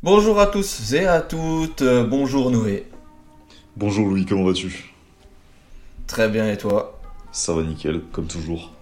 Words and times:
Bonjour 0.00 0.38
à 0.38 0.46
tous 0.46 0.92
et 0.92 1.06
à 1.06 1.20
toutes, 1.20 1.82
euh, 1.82 2.04
bonjour 2.04 2.52
Noé. 2.52 2.86
Bonjour 3.76 4.06
Louis, 4.06 4.24
comment 4.24 4.44
vas-tu? 4.44 4.94
Très 6.06 6.28
bien 6.28 6.48
et 6.48 6.56
toi? 6.56 7.00
Ça 7.32 7.52
va 7.52 7.64
nickel, 7.64 8.02
comme 8.12 8.28
toujours. 8.28 8.72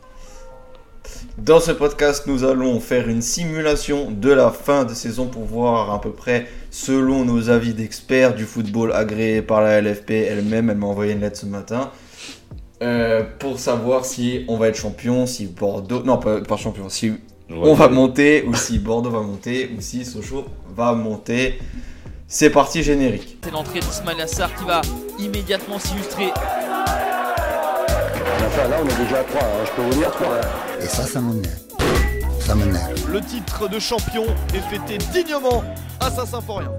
Dans 1.38 1.58
ce 1.58 1.72
podcast, 1.72 2.26
nous 2.26 2.44
allons 2.44 2.80
faire 2.80 3.08
une 3.08 3.22
simulation 3.22 4.10
de 4.10 4.30
la 4.30 4.50
fin 4.50 4.84
de 4.84 4.92
saison 4.92 5.26
pour 5.26 5.44
voir 5.44 5.90
à 5.90 6.02
peu 6.02 6.12
près, 6.12 6.48
selon 6.70 7.24
nos 7.24 7.48
avis 7.48 7.72
d'experts 7.72 8.34
du 8.34 8.44
football 8.44 8.92
agréé 8.92 9.40
par 9.40 9.62
la 9.62 9.80
LFP 9.80 10.10
elle-même, 10.10 10.68
elle 10.68 10.76
m'a 10.76 10.86
envoyé 10.86 11.14
une 11.14 11.20
lettre 11.20 11.38
ce 11.38 11.46
matin, 11.46 11.92
euh, 12.82 13.24
pour 13.38 13.58
savoir 13.58 14.04
si 14.04 14.44
on 14.48 14.58
va 14.58 14.68
être 14.68 14.76
champion, 14.76 15.24
si 15.24 15.46
Bordeaux, 15.46 16.02
non 16.02 16.18
pas, 16.18 16.42
pas 16.42 16.58
champion, 16.58 16.90
si 16.90 17.14
on 17.50 17.74
va 17.74 17.88
monter, 17.88 18.44
ou 18.46 18.54
si 18.54 18.78
Bordeaux 18.78 19.10
va 19.10 19.20
monter, 19.20 19.70
ou 19.76 19.80
si 19.80 20.04
Sochaux 20.04 20.44
va 20.74 20.92
monter. 20.94 21.58
C'est 22.28 22.50
parti 22.50 22.82
générique. 22.82 23.38
C'est 23.44 23.52
l'entrée 23.52 23.80
d'Ismail 23.80 24.20
Assar 24.20 24.52
qui 24.56 24.64
va 24.64 24.80
immédiatement 25.18 25.78
s'illustrer. 25.78 26.32
Enfin, 28.46 28.68
là, 28.68 28.78
on 28.82 28.88
est 28.88 29.04
déjà 29.04 29.20
à 29.20 29.24
3, 29.24 29.40
je 29.64 29.70
peux 29.72 29.82
vous 29.82 29.94
dire 29.94 30.10
3. 30.10 30.40
Et 30.82 30.86
ça, 30.86 31.04
ça 31.04 31.20
m'énerve. 31.20 31.54
Ça 32.40 32.54
m'énerve. 32.56 33.12
Le 33.12 33.20
titre 33.20 33.68
de 33.68 33.78
champion 33.78 34.24
est 34.52 34.60
fêté 34.60 34.98
dignement 35.12 35.62
à 36.00 36.10
Saint-Symphorien. 36.10 36.72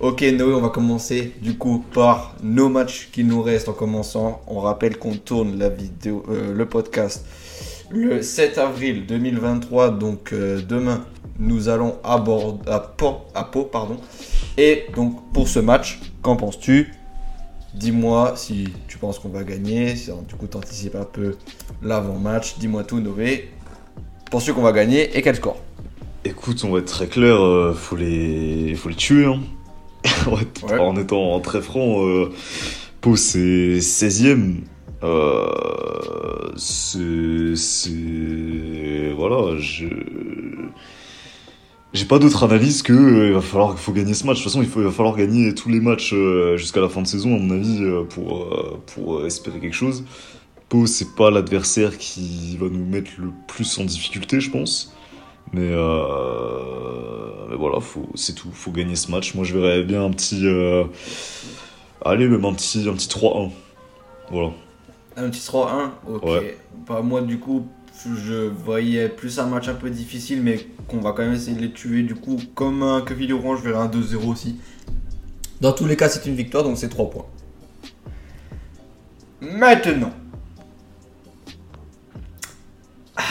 Ok 0.00 0.22
Noé, 0.22 0.54
on 0.54 0.60
va 0.60 0.70
commencer 0.70 1.32
du 1.40 1.56
coup 1.56 1.84
par 1.94 2.34
nos 2.42 2.68
matchs 2.68 3.08
qui 3.12 3.22
nous 3.22 3.40
restent 3.40 3.68
en 3.68 3.72
commençant. 3.72 4.40
On 4.48 4.58
rappelle 4.58 4.96
qu'on 4.98 5.14
tourne 5.14 5.58
la 5.58 5.68
vidéo, 5.68 6.24
euh, 6.28 6.52
le 6.52 6.66
podcast 6.66 7.24
le 7.92 8.22
7 8.22 8.58
avril 8.58 9.06
2023, 9.06 9.90
donc 9.90 10.32
euh, 10.32 10.60
demain, 10.66 11.04
nous 11.38 11.68
allons 11.68 11.96
à, 12.04 12.18
Bord- 12.18 12.58
à, 12.66 12.80
Pau, 12.80 13.16
à 13.34 13.44
Pau, 13.44 13.64
pardon. 13.64 13.96
Et 14.56 14.84
donc 14.94 15.32
pour 15.32 15.48
ce 15.48 15.58
match, 15.58 16.00
qu'en 16.22 16.36
penses-tu? 16.36 16.92
Dis-moi 17.74 18.34
si 18.36 18.68
tu 18.86 18.98
penses 18.98 19.18
qu'on 19.18 19.30
va 19.30 19.44
gagner, 19.44 19.96
si 19.96 20.10
du 20.28 20.34
coup 20.34 20.46
tu 20.50 20.56
anticipes 20.56 20.94
un 20.96 21.04
peu 21.04 21.36
l'avant-match. 21.82 22.58
Dis-moi 22.58 22.84
tout 22.84 23.00
Noé. 23.00 23.50
Penses-tu 24.30 24.52
qu'on 24.52 24.62
va 24.62 24.72
gagner 24.72 25.16
et 25.16 25.22
quel 25.22 25.36
score? 25.36 25.58
Écoute, 26.24 26.62
on 26.64 26.70
va 26.70 26.78
être 26.80 26.84
très 26.86 27.06
clair, 27.08 27.42
euh, 27.42 27.74
faut, 27.74 27.96
les... 27.96 28.74
faut 28.76 28.88
les 28.88 28.94
tuer. 28.94 29.24
Hein. 29.26 29.40
Ouais. 30.26 30.78
En 30.78 30.96
étant 30.96 31.38
très 31.40 31.60
franc, 31.60 32.04
euh, 32.06 32.30
Pau 33.00 33.16
c'est 33.16 33.78
16ème. 33.78 34.58
Euh, 35.02 36.52
c'est. 36.56 37.92
Voilà, 39.16 39.58
je. 39.58 39.86
J'ai 41.92 42.06
pas 42.06 42.18
d'autre 42.18 42.42
analyse 42.44 42.82
que 42.82 42.92
euh, 42.94 43.26
il 43.26 43.32
va 43.34 43.42
falloir 43.42 43.78
faut 43.78 43.92
gagner 43.92 44.14
ce 44.14 44.26
match. 44.26 44.38
De 44.38 44.42
toute 44.42 44.52
façon, 44.52 44.62
il, 44.62 44.68
va 44.84 44.90
falloir 44.90 45.14
gagner 45.14 45.54
tous 45.54 45.68
les 45.68 45.80
matchs 45.80 46.14
euh, 46.14 46.56
jusqu'à 46.56 46.80
la 46.80 46.88
fin 46.88 47.02
de 47.02 47.06
saison, 47.06 47.36
à 47.36 47.38
mon 47.38 47.50
avis, 47.50 47.82
pour, 48.08 49.26
espérer 49.26 49.60
quelque 49.60 49.74
chose. 49.74 50.04
Pau, 50.68 50.86
c'est 50.86 51.14
pas 51.14 51.30
l'adversaire 51.30 51.98
qui 51.98 52.56
va 52.58 52.68
nous 52.68 52.86
mettre 52.86 53.10
le 53.18 53.30
plus 53.46 53.78
en 53.78 53.84
difficulté, 53.84 54.40
je 54.40 54.50
pense. 54.50 54.94
Mais, 55.52 55.68
mais 57.50 57.56
voilà, 57.56 57.78
c'est 58.14 58.34
tout. 58.34 58.48
Faut 58.52 58.70
gagner 58.70 58.96
ce 58.96 59.10
match. 59.10 59.34
Moi, 59.34 59.44
je 59.44 59.58
verrais 59.58 59.82
bien 59.82 60.04
un 60.04 60.10
petit. 60.10 60.46
allez, 62.04 62.26
même 62.26 62.44
un 62.46 62.54
petit, 62.54 62.88
un 62.88 62.94
petit 62.94 63.08
3-1. 63.08 63.50
Voilà. 64.30 64.52
Un 65.16 65.28
petit 65.30 65.40
3-1 65.40 65.90
Ok. 66.08 66.24
Ouais. 66.24 66.58
Bah, 66.86 67.00
moi, 67.02 67.20
du 67.22 67.38
coup, 67.38 67.66
je 68.04 68.48
voyais 68.48 69.08
plus 69.08 69.38
un 69.38 69.46
match 69.46 69.68
un 69.68 69.74
peu 69.74 69.90
difficile, 69.90 70.42
mais 70.42 70.66
qu'on 70.88 71.00
va 71.00 71.12
quand 71.12 71.22
même 71.22 71.34
essayer 71.34 71.56
de 71.56 71.62
les 71.62 71.72
tuer. 71.72 72.02
Du 72.02 72.14
coup, 72.14 72.38
comme 72.54 72.82
un 72.82 73.02
Quevilly 73.02 73.32
Orange, 73.32 73.60
je 73.62 73.68
verrai 73.68 73.84
un 73.84 73.88
2-0 73.88 74.30
aussi. 74.30 74.60
Dans 75.60 75.72
tous 75.72 75.86
les 75.86 75.96
cas, 75.96 76.08
c'est 76.08 76.26
une 76.26 76.34
victoire, 76.34 76.64
donc 76.64 76.76
c'est 76.78 76.88
3 76.88 77.10
points. 77.10 77.26
Maintenant. 79.40 80.12
Ah. 83.16 83.22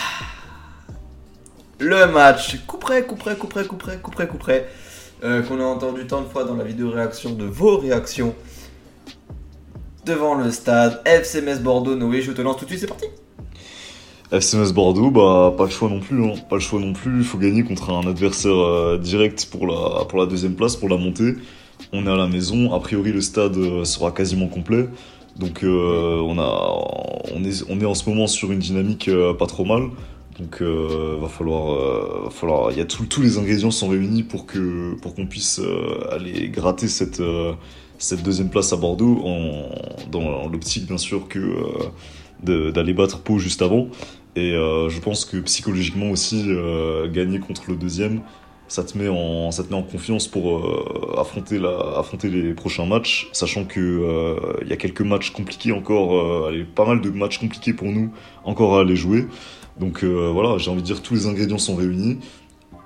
Le 1.79 2.05
match. 2.07 2.57
Couperait, 2.67 3.05
couperait, 3.05 3.35
couperait, 3.35 3.65
couperait, 3.65 3.97
couperait, 3.99 4.27
couperait. 4.27 4.69
Euh, 5.23 5.43
qu'on 5.43 5.59
a 5.59 5.63
entendu 5.63 6.07
tant 6.07 6.21
de 6.21 6.27
fois 6.27 6.45
dans 6.45 6.55
la 6.55 6.63
vidéo 6.63 6.89
réaction 6.89 7.31
de 7.31 7.45
vos 7.45 7.77
réactions 7.77 8.33
devant 10.05 10.35
le 10.35 10.51
stade. 10.51 11.01
FC 11.05 11.41
Metz 11.41 11.59
Bordeaux, 11.59 11.95
Noé, 11.95 12.21
je 12.21 12.31
te 12.31 12.41
lance 12.41 12.57
tout 12.57 12.65
de 12.65 12.69
suite, 12.69 12.81
c'est 12.81 12.87
parti. 12.87 13.05
FCMS 14.31 14.71
Bordeaux, 14.71 15.11
bah 15.11 15.53
pas 15.57 15.65
le 15.65 15.69
choix 15.69 15.89
non 15.89 15.99
plus, 15.99 16.23
hein. 16.23 16.35
pas 16.49 16.55
le 16.55 16.61
choix 16.61 16.79
non 16.79 16.93
plus. 16.93 17.17
Il 17.17 17.25
faut 17.25 17.37
gagner 17.37 17.63
contre 17.63 17.89
un 17.89 18.07
adversaire 18.07 18.55
euh, 18.55 18.97
direct 18.97 19.49
pour 19.51 19.67
la 19.67 20.05
pour 20.05 20.19
la 20.19 20.25
deuxième 20.25 20.55
place, 20.55 20.77
pour 20.77 20.87
la 20.87 20.95
montée. 20.95 21.33
On 21.91 22.07
est 22.07 22.09
à 22.09 22.15
la 22.15 22.27
maison. 22.27 22.73
A 22.73 22.79
priori, 22.79 23.11
le 23.11 23.19
stade 23.19 23.57
euh, 23.57 23.83
sera 23.83 24.11
quasiment 24.11 24.47
complet. 24.47 24.87
Donc 25.37 25.63
euh, 25.63 26.21
on 26.21 26.39
a 26.39 27.33
on 27.35 27.43
est 27.43 27.63
on 27.69 27.81
est 27.81 27.85
en 27.85 27.93
ce 27.93 28.09
moment 28.09 28.27
sur 28.27 28.53
une 28.53 28.59
dynamique 28.59 29.09
pas 29.37 29.47
trop 29.47 29.65
mal. 29.65 29.89
Donc 30.39 30.61
va 30.61 31.27
falloir 31.27 32.23
va 32.23 32.29
falloir 32.29 32.71
il 32.71 32.77
y 32.77 32.81
a 32.81 32.85
tous 32.85 33.21
les 33.21 33.37
ingrédients 33.37 33.69
sont 33.69 33.89
réunis 33.89 34.23
pour 34.23 34.45
que 34.45 34.95
pour 35.01 35.13
qu'on 35.13 35.25
puisse 35.25 35.59
aller 36.09 36.47
gratter 36.47 36.87
cette 36.87 37.21
cette 38.01 38.23
deuxième 38.23 38.49
place 38.49 38.73
à 38.73 38.77
Bordeaux 38.77 39.23
dans 40.11 40.47
l'optique 40.49 40.87
bien 40.87 40.97
sûr 40.97 41.27
que 41.27 41.39
euh, 42.47 42.71
d'aller 42.71 42.93
battre 42.93 43.19
Pau 43.19 43.37
juste 43.37 43.61
avant. 43.61 43.87
Et 44.35 44.53
euh, 44.53 44.89
je 44.89 44.99
pense 44.99 45.25
que 45.25 45.37
psychologiquement 45.37 46.09
aussi, 46.09 46.45
euh, 46.47 47.07
gagner 47.11 47.39
contre 47.39 47.63
le 47.67 47.75
deuxième, 47.75 48.21
ça 48.67 48.83
te 48.83 48.97
met 48.97 49.09
en, 49.09 49.51
ça 49.51 49.63
te 49.63 49.69
met 49.69 49.75
en 49.75 49.83
confiance 49.83 50.27
pour 50.27 51.19
affronter, 51.19 51.59
la, 51.59 51.77
affronter 51.97 52.29
les 52.29 52.53
prochains 52.53 52.85
matchs, 52.85 53.29
sachant 53.33 53.65
que 53.65 54.37
il 54.61 54.67
y 54.69 54.71
a 54.71 54.77
quelques 54.77 55.01
matchs 55.01 55.31
compliqués 55.31 55.73
encore, 55.73 56.49
pas 56.73 56.85
mal 56.85 57.01
de 57.01 57.09
matchs 57.09 57.37
compliqués 57.37 57.73
pour 57.73 57.89
nous 57.89 58.11
encore 58.45 58.77
à 58.77 58.81
aller 58.81 58.95
jouer. 58.95 59.27
Donc 59.77 60.05
voilà, 60.05 60.57
j'ai 60.57 60.71
envie 60.71 60.81
de 60.81 60.85
dire 60.85 61.01
tous 61.01 61.15
les 61.15 61.27
ingrédients 61.27 61.57
sont 61.57 61.75
réunis 61.75 62.19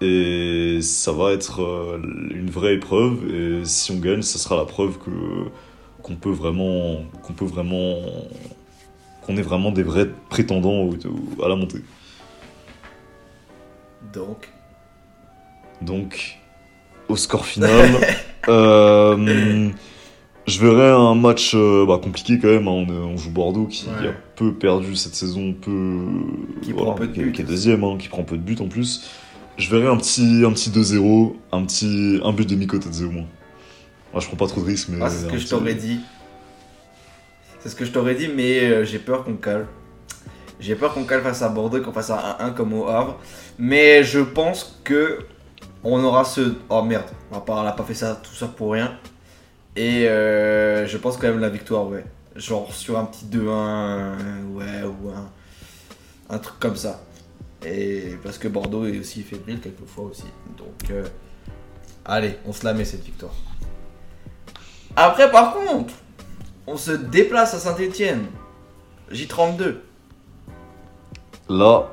et 0.01 0.79
ça 0.81 1.11
va 1.11 1.31
être 1.31 1.61
euh, 1.61 1.97
une 2.31 2.49
vraie 2.49 2.75
épreuve. 2.75 3.19
Et 3.33 3.65
si 3.65 3.91
on 3.91 3.97
gagne, 3.99 4.21
ça 4.21 4.37
sera 4.39 4.55
la 4.57 4.65
preuve 4.65 4.97
que 4.99 5.11
qu'on 6.03 6.15
peut 6.15 6.29
vraiment, 6.31 6.97
qu'on 7.23 7.33
peut 7.33 7.45
vraiment 7.45 7.95
qu'on 9.25 9.37
est 9.37 9.41
vraiment 9.41 9.71
des 9.71 9.81
vrais 9.83 10.07
prétendants 10.29 10.87
à 11.43 11.47
la 11.49 11.55
montée. 11.55 11.79
Donc, 14.13 14.49
Donc, 15.81 16.37
au 17.09 17.15
score 17.15 17.45
final, 17.45 17.71
euh, 18.49 19.69
je 20.45 20.59
verrais 20.59 20.91
un 20.91 21.15
match 21.15 21.53
euh, 21.55 21.85
bah, 21.87 21.99
compliqué 22.01 22.37
quand 22.39 22.47
même. 22.49 22.67
hein. 22.67 22.85
On, 22.89 23.17
joue 23.17 23.31
Bordeaux 23.31 23.65
qui 23.65 23.87
Ouais. 23.87 24.09
a 24.09 24.13
peu 24.35 24.53
perdu 24.53 24.95
cette 24.95 25.15
saison, 25.15 25.53
peu, 25.59 25.97
Qui 26.61 26.73
prend 26.73 26.93
peu 26.93 27.07
de 27.07 27.13
qui, 27.13 27.19
buts. 27.21 27.31
qui 27.31 27.41
est 27.41 27.45
deuxième, 27.45 27.83
hein, 27.83 27.97
qui 27.97 28.09
prend 28.09 28.23
peu 28.23 28.37
de 28.37 28.43
buts 28.43 28.57
en 28.59 28.67
plus. 28.67 29.09
Je 29.57 29.69
verrais 29.69 29.87
un 29.87 29.97
petit, 29.97 30.43
un 30.45 30.51
petit 30.51 30.69
2-0, 30.69 31.35
un 31.51 31.65
petit 31.65 32.19
un 32.23 32.33
but 32.33 32.47
de 32.47 32.55
Miko 32.55 32.77
Tadze 32.77 33.03
au 33.03 33.11
moins. 33.11 33.27
Moi, 34.11 34.21
je 34.21 34.27
prends 34.27 34.37
pas 34.37 34.47
trop 34.47 34.61
de 34.61 34.65
risques, 34.65 34.89
mais. 34.89 34.99
ah, 35.01 35.09
c'est 35.09 35.25
ce 35.25 35.31
que 35.31 35.37
je 35.37 35.47
t'aurais 35.47 35.75
dit. 35.75 35.99
C'est 37.59 37.69
ce 37.69 37.75
que 37.75 37.85
je 37.85 37.91
t'aurais 37.91 38.15
dit, 38.15 38.27
mais 38.27 38.59
euh, 38.59 38.85
j'ai 38.85 38.99
peur 38.99 39.23
qu'on 39.23 39.35
cale. 39.35 39.67
J'ai 40.59 40.75
peur 40.75 40.93
qu'on 40.93 41.03
cale 41.05 41.21
face 41.21 41.41
à 41.41 41.49
Bordeaux, 41.49 41.81
qu'on 41.81 41.91
fasse 41.91 42.09
un 42.11 42.37
1-1 42.39 42.53
comme 42.53 42.73
au 42.73 42.87
Havre. 42.87 43.17
Mais 43.57 44.03
je 44.03 44.19
pense 44.19 44.79
que 44.83 45.19
on 45.83 46.03
aura 46.03 46.25
ce. 46.25 46.55
Oh 46.69 46.81
merde, 46.83 47.05
on 47.31 47.37
a 47.37 47.71
pas 47.71 47.83
fait 47.83 47.93
ça, 47.93 48.19
tout 48.21 48.33
ça 48.35 48.47
pour 48.47 48.73
rien. 48.73 48.97
Et 49.75 50.07
euh, 50.07 50.87
je 50.87 50.97
pense 50.97 51.17
quand 51.17 51.27
même 51.27 51.39
la 51.39 51.49
victoire, 51.49 51.87
ouais. 51.87 52.05
Genre 52.35 52.73
sur 52.73 52.97
un 52.97 53.05
petit 53.05 53.25
2-1, 53.25 54.53
ouais, 54.53 54.83
ou 54.83 55.09
un, 55.09 55.29
un 56.29 56.37
truc 56.39 56.59
comme 56.59 56.75
ça. 56.75 57.04
Et 57.65 58.15
parce 58.23 58.37
que 58.37 58.47
Bordeaux 58.47 58.85
est 58.85 58.99
aussi 58.99 59.23
fébrile 59.23 59.59
quelquefois 59.59 60.05
aussi. 60.05 60.25
Donc, 60.57 60.91
euh, 60.91 61.03
allez, 62.05 62.35
on 62.45 62.53
se 62.53 62.63
la 62.63 62.73
met 62.73 62.85
cette 62.85 63.03
victoire. 63.03 63.33
Après, 64.95 65.31
par 65.31 65.53
contre, 65.55 65.93
on 66.67 66.77
se 66.77 66.91
déplace 66.91 67.53
à 67.53 67.59
Saint-Etienne. 67.59 68.25
J32. 69.11 69.77
Là, 71.49 71.91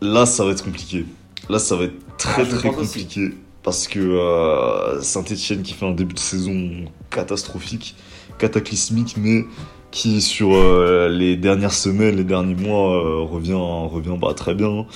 là, 0.00 0.26
ça 0.26 0.44
va 0.44 0.50
être 0.52 0.64
compliqué. 0.64 1.04
Là, 1.48 1.58
ça 1.58 1.76
va 1.76 1.84
être 1.84 2.16
très 2.16 2.42
Ah, 2.42 2.46
très 2.46 2.68
aussi. 2.68 2.76
compliqué. 2.76 3.30
Parce 3.62 3.86
que 3.86 3.98
euh, 4.00 5.02
Saint-Etienne 5.02 5.62
qui 5.62 5.74
fait 5.74 5.86
un 5.86 5.92
début 5.92 6.14
de 6.14 6.18
saison 6.18 6.86
catastrophique, 7.10 7.96
cataclysmique, 8.38 9.16
mais 9.18 9.44
qui 9.90 10.20
sur 10.20 10.54
euh, 10.54 11.08
les 11.08 11.36
dernières 11.36 11.72
semaines, 11.72 12.16
les 12.16 12.24
derniers 12.24 12.54
mois 12.54 12.96
euh, 12.96 13.22
revient, 13.22 13.54
revient 13.54 14.16
très 14.36 14.54
bien. 14.54 14.86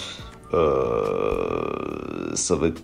Euh, 0.55 2.31
ça 2.35 2.57
va 2.57 2.69
être, 2.69 2.83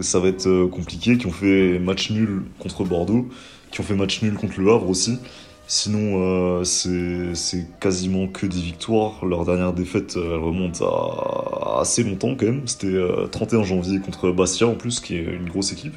ça 0.00 0.20
va 0.20 0.28
être 0.28 0.66
compliqué. 0.66 1.18
Qui 1.18 1.26
ont 1.26 1.32
fait 1.32 1.78
match 1.78 2.10
nul 2.10 2.42
contre 2.58 2.84
Bordeaux, 2.84 3.28
qui 3.70 3.80
ont 3.80 3.84
fait 3.84 3.96
match 3.96 4.22
nul 4.22 4.34
contre 4.34 4.60
le 4.60 4.70
Havre 4.70 4.88
aussi. 4.88 5.18
Sinon, 5.66 6.64
c'est 6.64 7.66
quasiment 7.78 8.26
que 8.26 8.46
des 8.46 8.60
victoires. 8.60 9.24
Leur 9.26 9.44
dernière 9.44 9.74
défaite, 9.74 10.14
elle 10.16 10.38
remonte 10.38 10.80
à, 10.80 10.86
à 10.86 11.80
assez 11.82 12.02
longtemps 12.02 12.34
quand 12.36 12.46
même. 12.46 12.66
C'était 12.66 12.86
euh, 12.86 13.26
31 13.26 13.64
janvier 13.64 14.00
contre 14.00 14.30
Bastia 14.30 14.66
en 14.66 14.74
plus, 14.74 15.00
qui 15.00 15.16
est 15.16 15.24
une 15.24 15.50
grosse 15.50 15.72
équipe. 15.72 15.94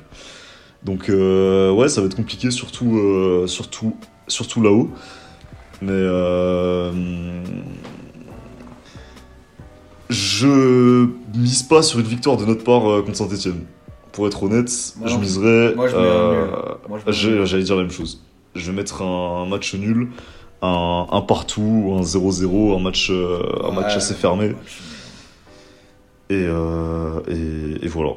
Donc 0.84 1.10
ouais, 1.10 1.90
ça 1.90 2.02
va 2.02 2.08
être 2.08 2.16
compliqué, 2.16 2.50
surtout, 2.50 3.00
surtout, 3.46 3.96
surtout 4.28 4.62
là-haut. 4.64 4.90
Mais 5.82 5.92
euh, 5.92 6.92
je 10.10 11.08
mise 11.36 11.64
pas 11.64 11.82
sur 11.82 12.00
une 12.00 12.06
victoire 12.06 12.38
de 12.38 12.46
notre 12.46 12.64
part 12.64 12.90
euh, 12.90 13.02
contre 13.02 13.18
Saint-Etienne. 13.18 13.66
Pour 14.12 14.28
être 14.28 14.44
honnête, 14.44 14.70
Moi 15.00 15.08
je 15.08 15.18
miserais. 15.18 15.74
Moi, 15.76 15.88
je 15.88 15.96
euh. 15.96 17.46
J'allais 17.46 17.64
dire 17.64 17.76
la 17.78 17.84
même 17.84 17.92
chose. 17.92 18.22
Je 18.56 18.70
vais 18.70 18.76
mettre 18.76 19.02
un, 19.02 19.46
match 19.46 19.74
nul, 19.76 20.10
un, 20.62 21.08
un 21.10 21.22
partout, 21.22 21.96
un 21.98 22.02
0-0, 22.02 22.76
un 22.78 22.80
match, 22.84 23.08
euh, 23.10 23.40
un 23.64 23.72
match 23.72 23.96
assez 23.96 24.14
fermé. 24.14 24.50
match 24.50 24.82
Et, 26.30 26.46
euh, 26.48 27.22
et, 27.30 27.86
et 27.86 27.88
voilà. 27.88 28.12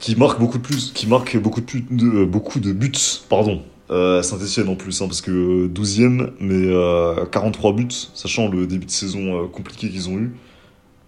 Qui 0.00 0.16
marque 0.16 0.40
beaucoup 0.40 0.58
de 0.58 0.62
plus, 0.62 0.90
qui 0.92 1.06
marque 1.06 1.36
beaucoup 1.38 1.60
de, 1.60 1.66
plus- 1.66 1.86
de, 1.90 2.24
beaucoup 2.24 2.58
de 2.58 2.72
buts, 2.72 2.92
pardon. 3.28 3.62
Euh, 3.90 4.22
Saint-Etienne 4.22 4.68
en 4.68 4.76
plus, 4.76 5.02
hein, 5.02 5.06
parce 5.08 5.20
que 5.20 5.66
12ème, 5.66 6.30
mais 6.38 6.66
euh, 6.68 7.24
43 7.26 7.72
buts, 7.72 7.88
sachant 8.14 8.48
le 8.48 8.66
début 8.66 8.86
de 8.86 8.90
saison 8.90 9.42
euh, 9.42 9.46
compliqué 9.48 9.90
qu'ils 9.90 10.08
ont 10.08 10.16
eu. 10.16 10.32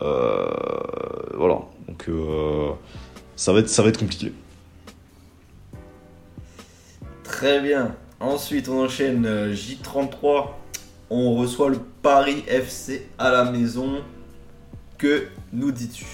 Euh, 0.02 0.46
voilà, 1.34 1.60
donc 1.86 2.06
euh, 2.08 2.70
ça, 3.36 3.52
va 3.52 3.60
être, 3.60 3.68
ça 3.68 3.82
va 3.82 3.90
être 3.90 4.00
compliqué. 4.00 4.32
Très 7.22 7.60
bien. 7.60 7.94
Ensuite, 8.18 8.68
on 8.68 8.84
enchaîne 8.84 9.26
euh, 9.26 9.54
J33. 9.54 10.46
On 11.10 11.34
reçoit 11.36 11.70
le 11.70 11.78
Paris 12.02 12.42
FC 12.48 13.06
à 13.18 13.30
la 13.30 13.50
maison. 13.50 14.00
Que 14.98 15.26
nous 15.52 15.70
dis-tu? 15.70 16.06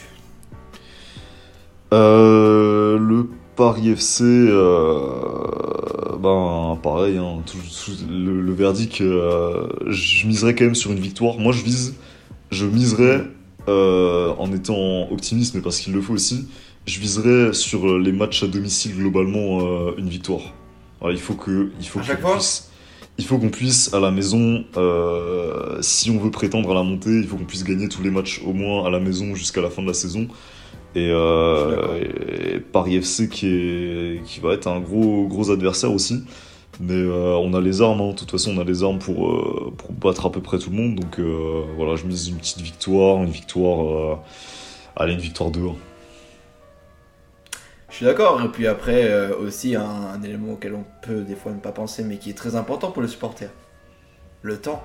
Euh, 1.92 2.98
le 2.98 3.30
Paris 3.58 3.92
FC, 3.96 4.22
euh, 4.24 6.16
ben 6.20 6.78
pareil, 6.80 7.18
hein, 7.18 7.42
tout- 7.44 7.56
tout- 7.58 8.06
le, 8.08 8.40
le 8.40 8.52
verdict, 8.52 9.00
euh, 9.00 9.66
je 9.88 10.28
miserais 10.28 10.54
quand 10.54 10.64
même 10.64 10.76
sur 10.76 10.92
une 10.92 11.00
victoire. 11.00 11.38
Moi, 11.38 11.52
je 11.52 11.64
vise, 11.64 11.96
je 12.52 12.66
miserais 12.66 13.24
euh, 13.68 14.32
en 14.38 14.52
étant 14.52 15.10
optimiste, 15.10 15.56
mais 15.56 15.60
parce 15.60 15.80
qu'il 15.80 15.92
le 15.92 16.00
faut 16.00 16.14
aussi. 16.14 16.46
Je 16.86 17.00
viserais 17.00 17.52
sur 17.52 17.98
les 17.98 18.12
matchs 18.12 18.44
à 18.44 18.46
domicile 18.46 18.94
globalement 18.96 19.60
une 19.98 20.08
victoire. 20.08 20.54
Il 21.10 21.18
faut 21.18 21.34
que, 21.34 21.70
il 21.80 21.86
faut 21.86 21.98
qu'on 21.98 22.06
puisse, 22.36 22.70
il 23.18 23.24
faut 23.26 23.38
qu'on 23.38 23.50
puisse 23.50 23.92
à 23.92 24.00
la 24.00 24.10
maison, 24.12 24.64
si 25.80 26.10
on 26.10 26.18
veut 26.18 26.30
prétendre 26.30 26.70
à 26.70 26.74
la 26.74 26.82
montée, 26.84 27.10
il 27.18 27.26
faut 27.26 27.36
qu'on 27.36 27.44
puisse 27.44 27.64
gagner 27.64 27.88
tous 27.88 28.02
les 28.02 28.10
matchs 28.10 28.40
au 28.46 28.52
moins 28.52 28.86
à 28.86 28.90
la 28.90 29.00
maison 29.00 29.34
jusqu'à 29.34 29.60
la 29.60 29.70
fin 29.70 29.82
de 29.82 29.88
la 29.88 29.94
saison. 29.94 30.28
Et, 30.94 31.10
euh, 31.10 31.76
d'accord. 31.76 31.94
et 31.96 32.60
Paris 32.60 32.96
FC 32.96 33.28
qui, 33.28 33.46
est, 33.46 34.22
qui 34.24 34.40
va 34.40 34.54
être 34.54 34.66
un 34.66 34.80
gros, 34.80 35.26
gros 35.28 35.50
adversaire 35.50 35.92
aussi. 35.92 36.24
Mais 36.80 36.94
euh, 36.94 37.34
on 37.36 37.54
a 37.54 37.60
les 37.60 37.82
armes, 37.82 38.00
hein. 38.00 38.10
de 38.10 38.14
toute 38.14 38.30
façon 38.30 38.56
on 38.56 38.60
a 38.60 38.64
les 38.64 38.84
armes 38.84 39.00
pour, 39.00 39.32
euh, 39.32 39.74
pour 39.76 39.92
battre 39.92 40.26
à 40.26 40.32
peu 40.32 40.40
près 40.40 40.58
tout 40.58 40.70
le 40.70 40.76
monde. 40.76 40.94
Donc 40.94 41.18
euh, 41.18 41.64
voilà, 41.76 41.96
je 41.96 42.04
mise 42.06 42.28
une 42.28 42.36
petite 42.36 42.60
victoire, 42.60 43.22
une 43.22 43.30
victoire, 43.30 44.20
allez 44.94 45.14
une 45.14 45.20
victoire 45.20 45.50
2 45.50 45.60
Je 47.90 47.94
suis 47.96 48.06
d'accord. 48.06 48.40
Et 48.42 48.48
puis 48.48 48.68
après, 48.68 49.32
aussi, 49.32 49.74
un, 49.74 49.82
un 49.84 50.22
élément 50.22 50.52
auquel 50.52 50.74
on 50.74 50.84
peut 51.02 51.22
des 51.22 51.34
fois 51.34 51.52
ne 51.52 51.58
pas 51.58 51.72
penser, 51.72 52.04
mais 52.04 52.18
qui 52.18 52.30
est 52.30 52.38
très 52.38 52.54
important 52.54 52.92
pour 52.92 53.02
les 53.02 53.08
supporters. 53.08 53.50
Le 54.42 54.56
temps. 54.56 54.82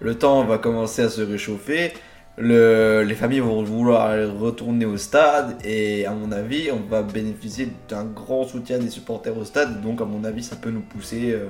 Le 0.00 0.16
temps 0.16 0.44
va 0.44 0.58
commencer 0.58 1.02
à 1.02 1.08
se 1.08 1.22
réchauffer. 1.22 1.92
Le, 2.38 3.02
les 3.02 3.14
familles 3.14 3.40
vont 3.40 3.62
vouloir 3.62 4.10
retourner 4.38 4.86
au 4.86 4.96
stade. 4.96 5.56
Et 5.64 6.06
à 6.06 6.12
mon 6.12 6.32
avis, 6.32 6.70
on 6.70 6.88
va 6.88 7.02
bénéficier 7.02 7.68
d'un 7.88 8.04
grand 8.04 8.44
soutien 8.44 8.78
des 8.78 8.90
supporters 8.90 9.36
au 9.36 9.44
stade. 9.44 9.82
Donc, 9.82 10.00
à 10.00 10.04
mon 10.04 10.24
avis, 10.24 10.42
ça 10.42 10.56
peut 10.56 10.70
nous 10.70 10.80
pousser 10.80 11.32
euh, 11.32 11.48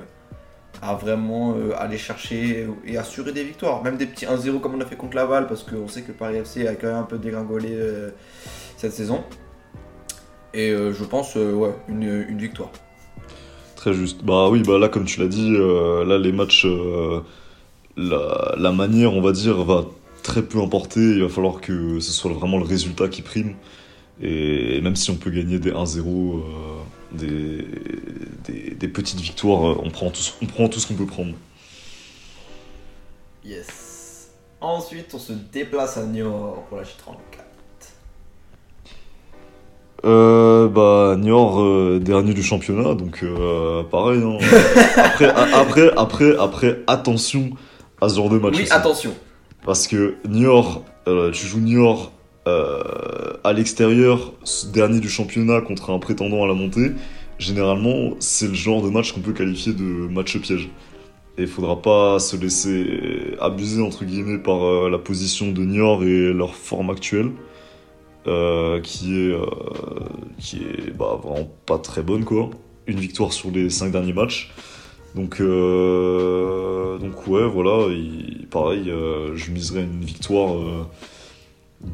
à 0.81 0.95
vraiment 0.95 1.55
euh, 1.55 1.71
aller 1.77 1.97
chercher 1.97 2.67
et 2.85 2.97
assurer 2.97 3.31
des 3.31 3.43
victoires. 3.43 3.81
Même 3.83 3.95
des 3.97 4.05
petits 4.05 4.25
1-0 4.25 4.59
comme 4.59 4.75
on 4.75 4.81
a 4.81 4.85
fait 4.85 4.97
contre 4.97 5.15
Laval. 5.15 5.47
Parce 5.47 5.63
qu'on 5.63 5.87
sait 5.87 6.01
que 6.01 6.11
Paris 6.11 6.35
FC 6.35 6.67
a 6.67 6.75
quand 6.75 6.87
même 6.87 6.97
un 6.97 7.03
peu 7.03 7.17
dégringolé 7.17 7.69
euh, 7.71 8.09
cette 8.75 8.93
saison. 8.93 9.23
Et 10.55 10.69
je 10.69 11.03
pense, 11.03 11.33
ouais, 11.33 11.73
une, 11.87 12.37
victoire. 12.37 12.69
Très 13.75 13.91
juste. 13.91 14.23
Bah 14.23 14.49
oui, 14.49 14.61
bah 14.61 14.77
là, 14.77 14.87
comme 14.87 15.05
tu 15.05 15.19
l'as 15.19 15.27
dit, 15.27 15.51
là, 15.51 16.19
les 16.19 16.31
matchs, 16.31 16.67
la 17.97 18.71
manière, 18.71 19.15
on 19.15 19.21
va 19.21 19.31
dire, 19.31 19.63
va 19.63 19.85
très 20.23 20.41
peu 20.43 20.59
importer. 20.61 20.99
Il 21.01 21.21
va 21.21 21.29
falloir 21.29 21.61
que 21.61 21.99
ce 21.99 22.11
soit 22.11 22.31
vraiment 22.33 22.57
le 22.57 22.65
résultat 22.65 23.07
qui 23.09 23.21
prime. 23.21 23.55
Et 24.21 24.79
même 24.81 24.95
si 24.95 25.09
on 25.11 25.15
peut 25.15 25.31
gagner 25.31 25.59
des 25.59 25.71
1-0, 25.71 25.99
euh, 25.99 26.41
des, 27.11 27.65
des, 28.45 28.75
des 28.75 28.87
petites 28.87 29.19
victoires, 29.19 29.71
euh, 29.71 29.75
on 29.83 29.89
prend 29.89 30.09
tout, 30.09 30.21
ce- 30.21 30.31
on 30.41 30.45
prend 30.45 30.69
tout 30.69 30.79
ce 30.79 30.87
qu'on 30.87 30.93
peut 30.95 31.05
prendre. 31.05 31.33
Yes. 33.43 34.29
Ensuite, 34.61 35.11
on 35.13 35.19
se 35.19 35.33
déplace 35.33 35.97
à 35.97 36.05
Niort 36.05 36.63
pour 36.69 36.77
la 36.77 36.83
J34. 36.83 36.87
Euh, 40.05 40.67
bah, 40.67 41.15
Niort, 41.17 41.61
euh, 41.61 41.99
dernier 42.01 42.33
du 42.33 42.43
championnat, 42.43 42.93
donc 42.93 43.23
euh, 43.23 43.83
pareil. 43.83 44.21
hein. 44.21 44.37
après, 44.97 45.25
a- 45.29 45.57
après, 45.59 45.91
après, 45.97 46.37
après, 46.37 46.79
attention 46.87 47.51
à 48.01 48.09
ce 48.09 48.15
genre 48.15 48.29
de 48.29 48.37
match. 48.37 48.55
Oui, 48.57 48.63
aussi. 48.63 48.71
attention. 48.73 49.13
Parce 49.65 49.87
que 49.87 50.15
Niort, 50.27 50.83
euh, 51.07 51.31
tu 51.31 51.47
joues 51.47 51.59
Niort 51.59 52.11
euh, 52.47 53.33
à 53.43 53.53
l'extérieur, 53.53 54.33
dernier 54.73 54.99
du 54.99 55.09
championnat 55.09 55.61
contre 55.61 55.91
un 55.91 55.99
prétendant 55.99 56.43
à 56.43 56.47
la 56.47 56.53
montée. 56.53 56.91
Généralement, 57.39 58.15
c'est 58.19 58.47
le 58.47 58.53
genre 58.53 58.81
de 58.81 58.89
match 58.89 59.13
qu'on 59.13 59.21
peut 59.21 59.31
qualifier 59.31 59.73
de 59.73 59.83
match 59.83 60.37
piège. 60.37 60.69
Et 61.37 61.43
il 61.43 61.47
faudra 61.47 61.81
pas 61.81 62.19
se 62.19 62.35
laisser 62.35 63.35
abuser 63.39 63.81
entre 63.81 64.05
guillemets 64.05 64.37
par 64.37 64.63
euh, 64.63 64.89
la 64.89 64.99
position 64.99 65.51
de 65.51 65.63
Niort 65.63 66.03
et 66.03 66.33
leur 66.33 66.55
forme 66.55 66.89
actuelle, 66.89 67.31
qui 68.83 69.15
est 69.15 69.35
qui 70.39 70.57
est 70.57 70.91
bah, 70.91 71.19
vraiment 71.21 71.49
pas 71.65 71.79
très 71.79 72.03
bonne 72.03 72.23
quoi. 72.23 72.49
Une 72.85 72.99
victoire 72.99 73.33
sur 73.33 73.49
les 73.49 73.69
cinq 73.69 73.91
derniers 73.91 74.13
matchs. 74.13 74.51
Donc, 75.15 75.39
euh, 75.41 76.97
donc 76.97 77.27
ouais, 77.27 77.47
voilà, 77.47 77.87
il- 77.93 78.47
pareil, 78.49 78.89
euh, 78.89 79.35
je 79.35 79.51
miserais 79.51 79.81
une 79.83 80.03
victoire 80.03 80.55
euh, 80.55 80.85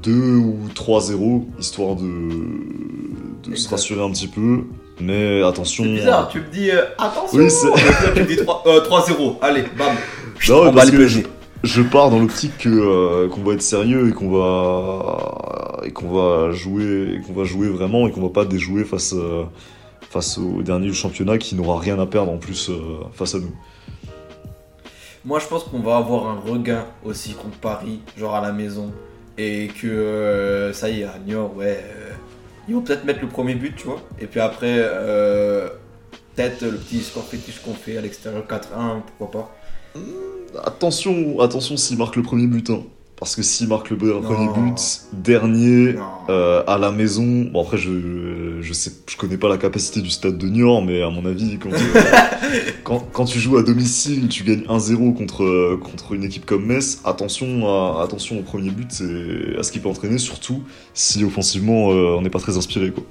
2 0.03 0.11
ou 0.37 0.57
3-0, 0.73 1.45
histoire 1.59 1.95
de, 1.95 3.49
de 3.49 3.55
se 3.55 3.69
rassurer 3.69 4.01
un 4.03 4.11
petit 4.11 4.27
peu. 4.27 4.61
Mais 5.01 5.41
attention. 5.43 5.83
C'est 5.85 5.89
bizarre, 5.91 6.27
tu 6.29 6.39
me 6.39 6.47
dis 6.51 6.71
euh, 6.71 6.83
attention. 6.97 7.39
Oui, 7.39 7.47
tu 8.15 8.21
me 8.21 8.25
dis 8.25 8.35
3, 8.37 8.63
euh, 8.67 8.81
3-0. 8.81 9.35
Allez, 9.41 9.63
bam. 9.77 9.87
Non, 10.47 10.55
On 10.55 10.59
mais 10.65 10.71
va 10.71 10.75
parce 10.75 10.91
que 10.91 10.97
peser. 10.97 11.23
je 11.63 11.81
pars 11.81 12.09
dans 12.09 12.19
l'optique 12.19 12.57
que 12.59 12.69
euh, 12.69 13.27
qu'on 13.29 13.41
va 13.41 13.53
être 13.53 13.61
sérieux 13.61 14.09
et 14.09 14.11
qu'on 14.13 14.29
va 14.29 15.81
et 15.85 15.91
qu'on 15.91 16.09
va 16.09 16.51
jouer 16.51 17.15
et 17.15 17.21
qu'on 17.21 17.33
va 17.33 17.43
jouer 17.45 17.67
vraiment 17.69 18.07
et 18.07 18.11
qu'on 18.11 18.21
va 18.21 18.29
pas 18.29 18.45
déjouer 18.45 18.83
face 18.83 19.13
euh, 19.13 19.43
face 20.09 20.37
au 20.37 20.61
dernier 20.61 20.87
du 20.87 20.93
championnat 20.93 21.37
qui 21.37 21.55
n'aura 21.55 21.79
rien 21.79 21.99
à 21.99 22.05
perdre 22.05 22.31
en 22.31 22.37
plus 22.37 22.69
euh, 22.69 22.99
face 23.13 23.35
à 23.35 23.39
nous. 23.39 23.53
Moi, 25.25 25.39
je 25.39 25.47
pense 25.47 25.65
qu'on 25.65 25.79
va 25.79 25.97
avoir 25.97 26.27
un 26.27 26.39
regain 26.39 26.85
aussi 27.03 27.33
contre 27.33 27.57
Paris, 27.57 27.99
genre 28.17 28.35
à 28.35 28.41
la 28.41 28.51
maison. 28.51 28.91
Et 29.37 29.67
que 29.67 29.87
euh, 29.87 30.73
ça 30.73 30.89
y 30.89 31.01
est, 31.01 31.03
à 31.05 31.17
Niort, 31.25 31.55
ouais. 31.55 31.81
euh, 31.81 32.11
ils 32.67 32.75
vont 32.75 32.81
peut-être 32.81 33.05
mettre 33.05 33.21
le 33.21 33.27
premier 33.27 33.55
but, 33.55 33.75
tu 33.75 33.85
vois. 33.85 34.01
Et 34.19 34.27
puis 34.27 34.39
après, 34.39 34.75
euh, 34.77 35.69
peut-être 36.35 36.61
le 36.61 36.77
petit 36.77 36.99
score 37.01 37.23
fétiche 37.23 37.61
qu'on 37.61 37.73
fait 37.73 37.97
à 37.97 38.01
l'extérieur 38.01 38.43
4-1, 38.45 39.01
pourquoi 39.17 39.31
pas. 39.31 39.55
Attention, 40.65 41.39
attention 41.39 41.77
s'il 41.77 41.97
marque 41.97 42.15
le 42.15 42.23
premier 42.23 42.47
but, 42.47 42.69
hein. 42.69 42.83
Parce 43.19 43.35
que 43.35 43.41
s'il 43.41 43.67
marque 43.67 43.89
le 43.89 43.97
premier 43.97 44.47
but, 44.47 45.01
dernier 45.11 45.95
euh, 46.29 46.63
à 46.67 46.77
la 46.77 46.91
maison. 46.91 47.49
Bon 47.51 47.61
après 47.61 47.77
je 47.77 48.61
je 48.61 48.73
sais 48.73 48.91
je 49.07 49.17
connais 49.17 49.37
pas 49.37 49.49
la 49.49 49.57
capacité 49.57 50.01
du 50.01 50.09
stade 50.09 50.37
de 50.37 50.47
Niort, 50.47 50.81
mais 50.81 51.01
à 51.01 51.09
mon 51.09 51.25
avis 51.25 51.59
quand 51.59 51.73
euh, 51.73 51.77
quand, 52.85 52.99
quand 53.11 53.25
tu 53.25 53.39
joues 53.39 53.57
à 53.57 53.63
domicile, 53.63 54.29
tu 54.29 54.43
gagnes 54.45 54.63
1-0 54.63 55.15
contre 55.15 55.43
euh, 55.43 55.77
contre 55.77 56.13
une 56.13 56.23
équipe 56.23 56.45
comme 56.45 56.65
Metz. 56.65 57.01
Attention 57.03 57.67
à, 57.67 58.03
attention 58.03 58.39
au 58.39 58.41
premier 58.41 58.71
but 58.71 59.01
et 59.01 59.57
à 59.59 59.63
ce 59.63 59.73
qu'il 59.73 59.81
peut 59.81 59.89
entraîner, 59.89 60.17
surtout 60.17 60.63
si 60.93 61.25
offensivement 61.25 61.91
euh, 61.91 62.15
on 62.17 62.21
n'est 62.21 62.29
pas 62.29 62.39
très 62.39 62.57
inspiré 62.57 62.91
quoi. 62.91 63.03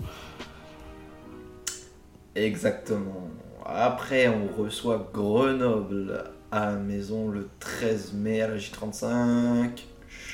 Exactement. 2.35 3.29
Après, 3.67 4.29
on 4.29 4.63
reçoit 4.63 5.11
Grenoble 5.13 6.25
à 6.51 6.67
la 6.71 6.77
maison 6.77 7.29
le 7.29 7.49
13 7.61 8.15
mai 8.15 8.41
à 8.41 8.49
la 8.49 8.57
J35. 8.57 9.71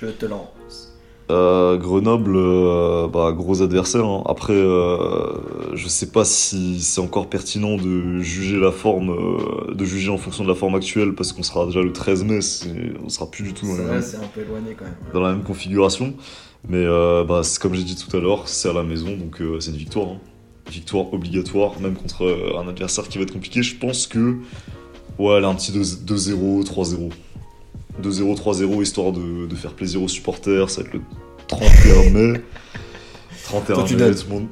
Je 0.01 0.07
te 0.09 0.27
lance. 0.27 0.91
Euh, 1.31 1.79
Grenoble, 1.79 2.35
euh, 2.37 3.09
bah, 3.09 3.33
gros 3.33 3.63
adversaire. 3.63 4.05
hein. 4.05 4.23
Après, 4.27 4.53
euh, 4.53 5.33
je 5.75 5.89
sais 5.89 6.09
pas 6.11 6.25
si 6.25 6.81
c'est 6.83 7.01
encore 7.01 7.29
pertinent 7.31 7.77
de 7.77 8.19
juger 8.21 8.59
la 8.59 8.71
forme, 8.73 9.11
euh, 9.11 9.73
de 9.75 9.85
juger 9.87 10.11
en 10.11 10.19
fonction 10.19 10.45
de 10.45 10.49
la 10.51 10.55
forme 10.55 10.75
actuelle, 10.75 11.15
parce 11.15 11.33
qu'on 11.33 11.43
sera 11.43 11.65
déjà 11.65 11.81
le 11.81 11.93
13 11.93 12.25
mai, 12.25 12.41
on 13.03 13.09
sera 13.09 13.31
plus 13.31 13.45
du 13.45 13.55
tout 13.55 13.67
dans 13.67 13.77
la, 13.77 13.83
vrai, 13.85 13.93
même, 13.95 14.03
c'est 14.03 14.17
un 14.19 14.29
peu 14.35 14.43
éloigné 14.43 14.75
quand 14.79 14.85
même. 14.85 14.95
dans 15.15 15.21
la 15.21 15.33
même 15.33 15.45
configuration. 15.45 16.13
Mais 16.69 16.85
euh, 16.85 17.25
bah, 17.25 17.43
c'est 17.43 17.61
comme 17.61 17.75
j'ai 17.75 17.85
dit 17.85 17.97
tout 17.97 18.15
à 18.15 18.21
l'heure, 18.21 18.47
c'est 18.49 18.69
à 18.69 18.73
la 18.75 18.83
maison, 18.83 19.17
donc 19.17 19.41
c'est 19.61 19.71
une 19.71 19.77
victoire. 19.79 20.09
hein. 20.09 20.19
Victoire 20.71 21.13
obligatoire, 21.13 21.79
même 21.81 21.95
contre 21.95 22.27
un 22.59 22.67
adversaire 22.69 23.07
qui 23.09 23.19
va 23.19 23.25
être 23.25 23.33
compliqué. 23.35 23.63
Je 23.63 23.77
pense 23.77 24.07
que, 24.07 24.37
ouais, 25.19 25.35
elle 25.37 25.45
a 25.45 25.49
un 25.49 25.55
petit 25.55 25.73
2 25.73 25.81
2-0, 25.83 26.65
3-0. 26.65 27.11
2-0, 28.03 28.37
3-0, 28.37 28.83
histoire 28.83 29.13
de, 29.13 29.47
de 29.47 29.55
faire 29.55 29.73
plaisir 29.73 30.03
aux 30.03 30.09
supporters. 30.09 30.69
Ça 30.71 30.83
va 30.83 30.89
être 30.89 30.95
le 30.95 31.01
31 31.49 32.11
mai. 32.11 32.41
31 33.45 33.75
Toi, 33.75 33.85
tu 33.87 33.97
mai, 33.97 34.15
tout 34.15 34.25
le 34.29 34.35
monde. 34.35 34.47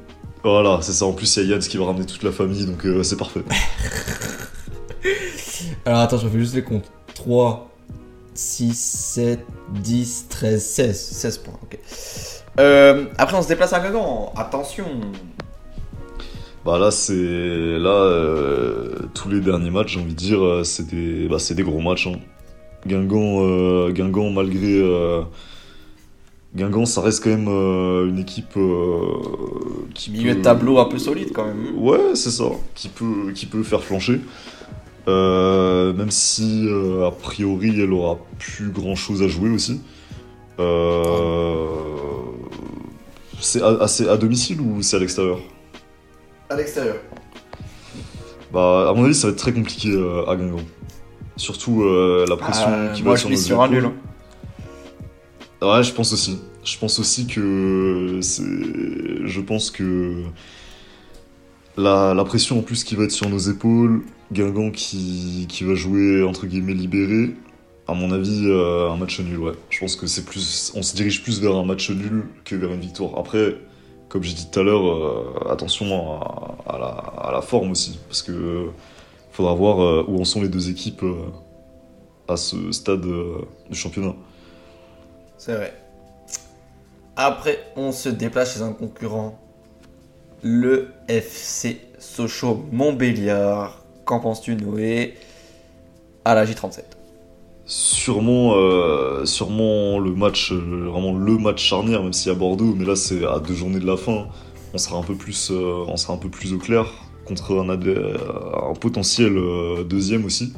Voilà, 0.45 0.79
c'est 0.83 0.93
ça. 0.93 1.05
En 1.07 1.13
plus, 1.13 1.37
il 1.37 1.45
y 1.45 1.47
a 1.47 1.51
Yann 1.53 1.61
qui 1.61 1.77
va 1.77 1.87
ramener 1.87 2.05
toute 2.07 2.23
la 2.23 2.33
famille, 2.33 2.67
donc 2.67 2.85
euh, 2.85 3.03
c'est 3.03 3.17
parfait. 3.17 3.43
Alors 5.85 6.01
attends, 6.01 6.19
je 6.19 6.27
refais 6.27 6.39
juste 6.39 6.55
les 6.55 6.63
comptes. 6.63 6.91
3, 7.15 7.71
6, 8.35 8.75
7, 8.75 9.41
10, 9.75 10.27
13, 10.29 10.63
16. 10.65 10.97
16 11.01 11.39
points, 11.39 11.59
ok. 11.63 11.79
Euh, 12.61 13.05
après, 13.19 13.37
on 13.37 13.43
se 13.43 13.49
déplace 13.49 13.73
à 13.73 13.81
Guingamp. 13.81 14.33
Attention. 14.37 14.85
Bah 16.65 16.79
là, 16.79 16.91
c'est 16.93 17.13
là 17.15 17.91
euh, 17.91 18.99
tous 19.15 19.29
les 19.29 19.41
derniers 19.41 19.71
matchs, 19.71 19.95
j'ai 19.95 20.01
envie 20.01 20.13
de 20.15 20.19
dire, 20.19 20.61
c'est 20.65 20.87
des, 20.87 21.27
bah, 21.29 21.39
c'est 21.41 21.55
des 21.55 21.65
gros 21.65 21.81
matchs. 21.81 22.07
hein. 22.07 22.21
Guingamp, 22.87 23.41
euh, 23.43 23.91
Guingamp, 23.93 24.31
malgré 24.31 24.81
euh, 24.81 25.23
Guingamp, 26.55 26.85
ça 26.85 27.01
reste 27.01 27.23
quand 27.25 27.31
même 27.31 27.49
euh, 27.49 28.09
une 28.09 28.19
équipe 28.19 28.57
euh, 28.57 29.07
qui 29.95 30.11
Milieu 30.11 30.33
peut- 30.33 30.39
de 30.39 30.43
tableau 30.43 30.79
un 30.79 30.85
peu 30.87 30.99
solide 30.99 31.31
quand 31.33 31.47
même. 31.47 31.79
Ouais, 31.79 32.15
c'est 32.15 32.31
ça, 32.31 32.45
qui 32.75 32.89
peut, 32.89 33.33
qui 33.35 33.47
peut 33.47 33.63
faire 33.63 33.83
flancher. 33.83 34.21
Euh, 35.09 35.93
même 35.95 36.11
si 36.13 36.67
euh, 36.69 37.07
a 37.09 37.11
priori 37.11 37.81
elle 37.81 37.93
aura 37.93 38.19
plus 38.39 38.69
grand 38.71 38.95
chose 38.95 39.23
à 39.23 39.29
jouer 39.29 39.51
aussi. 39.51 39.81
Euh, 40.61 41.67
c'est 43.41 43.61
à, 43.63 43.79
à- 44.13 44.17
domicile 44.17 44.61
ou 44.61 44.83
c'est 44.83 44.97
à 44.97 45.01
l'extérieur? 45.01 45.39
À 46.51 46.57
l'extérieur. 46.57 46.97
Bah, 48.53 48.91
à 48.91 48.93
mon 48.93 49.05
avis, 49.05 49.15
ça 49.15 49.27
va 49.29 49.33
être 49.33 49.39
très 49.39 49.53
compliqué 49.53 49.89
euh, 49.91 50.25
à 50.29 50.37
Guingamp. 50.37 50.61
Surtout 51.43 51.83
euh, 51.83 52.25
la 52.29 52.37
pression 52.37 52.69
Euh, 52.69 52.93
qui 52.93 53.03
va 53.03 53.11
moi, 53.11 53.15
être 53.15 53.19
je 53.19 53.23
sur 53.23 53.31
nos 53.31 53.37
sur 53.37 53.63
un 53.63 53.67
épaules. 53.67 53.83
nul. 53.83 53.93
hein. 55.63 55.67
Ouais, 55.77 55.83
je 55.83 55.93
pense 55.93 56.13
aussi. 56.13 56.39
Je 56.65 56.79
pense 56.79 56.99
aussi 57.01 57.27
que 57.27 58.19
c'est. 58.23 58.45
Je 59.25 59.41
pense 59.41 59.71
que 59.71 60.23
la, 61.77 62.15
la 62.15 62.25
pression 62.25 62.59
en 62.59 62.63
plus 62.63 62.85
qui 62.85 62.95
va 62.95 63.05
être 63.05 63.11
sur 63.13 63.29
nos 63.29 63.39
épaules, 63.39 64.03
Guingamp 64.33 64.71
qui, 64.71 65.47
qui 65.49 65.65
va 65.65 65.75
jouer 65.75 66.23
entre 66.23 66.47
guillemets 66.47 66.75
libéré. 66.75 67.35
À 67.89 67.95
mon 67.95 68.13
avis, 68.13 68.43
euh, 68.47 68.91
un 68.91 68.97
match 68.97 69.19
nul, 69.21 69.39
ouais. 69.39 69.53
Je 69.71 69.81
pense 69.81 69.97
que 69.97 70.07
c'est 70.07 70.25
plus. 70.25 70.73
On 70.77 70.83
se 70.83 70.95
dirige 70.95 71.23
plus 71.25 71.41
vers 71.41 71.57
un 71.57 71.65
match 71.65 71.91
nul 71.91 72.25
que 72.45 72.55
vers 72.55 72.71
une 72.73 72.81
victoire. 72.81 73.19
Après, 73.19 73.57
comme 74.09 74.23
j'ai 74.23 74.35
dit 74.35 74.47
tout 74.51 74.61
à 74.61 74.63
l'heure, 74.63 74.87
euh, 74.87 75.51
attention 75.53 75.87
à, 76.21 76.57
à 76.75 76.79
la, 76.79 76.87
à 76.87 77.33
la 77.33 77.41
forme 77.43 77.73
aussi, 77.73 77.99
parce 78.09 78.23
que 78.23 78.67
faudra 79.33 79.55
voir 79.55 79.83
euh, 79.83 80.05
où 80.07 80.21
en 80.21 80.25
sont 80.25 80.43
les 80.43 80.49
deux 80.49 80.71
équipes 80.71 81.03
euh, 81.03 81.27
à 82.29 82.37
ce 82.37 82.71
stade 82.73 83.05
euh, 83.05 83.39
du 83.69 83.77
championnat. 83.77 84.15
C'est 85.39 85.55
vrai. 85.55 85.75
Après, 87.17 87.59
on 87.77 87.93
se 87.93 88.09
déplace 88.09 88.55
chez 88.55 88.63
un 88.63 88.73
concurrent. 88.73 89.39
Le 90.43 90.89
FC 91.09 91.81
Sochaux 91.99 92.65
Montbéliard. 92.73 93.85
Qu'en 94.05 94.21
penses-tu, 94.21 94.57
Noé? 94.57 95.15
À 96.25 96.35
la 96.35 96.45
J37. 96.45 96.83
Sûrement, 97.65 98.55
euh, 98.57 99.25
sûrement 99.25 99.99
le 99.99 100.13
match, 100.13 100.53
vraiment 100.53 101.15
le 101.15 101.39
match 101.39 101.63
charnière, 101.63 102.03
même 102.03 102.13
si 102.13 102.29
à 102.29 102.35
Bordeaux, 102.35 102.75
mais 102.77 102.85
là 102.85 102.97
c'est 102.97 103.25
à 103.25 103.39
deux 103.39 103.55
journées 103.55 103.79
de 103.79 103.87
la 103.87 103.97
fin, 103.97 104.27
on 104.75 104.79
sera 104.79 104.99
un 104.99 105.03
peu 105.03 105.15
plus, 105.15 105.51
euh, 105.53 105.85
on 105.87 105.97
sera 105.97 106.15
un 106.15 106.17
peu 106.17 106.29
plus 106.29 106.53
au 106.53 106.59
clair 106.59 106.87
contre 107.25 107.59
un, 107.59 107.69
euh, 107.69 108.75
potentiel 108.81 109.37
euh, 109.37 109.85
deuxième 109.85 110.25
aussi. 110.25 110.53